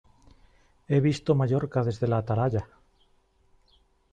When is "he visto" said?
0.93-1.35